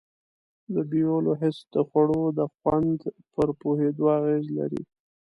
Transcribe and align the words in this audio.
د 0.73 0.75
بویولو 0.89 1.31
حس 1.41 1.57
د 1.73 1.75
خوړو 1.87 2.21
د 2.39 2.41
خوند 2.55 2.99
پر 3.33 3.47
پوهېدو 3.61 4.05
اغیز 4.17 4.45
لري. 4.57 4.81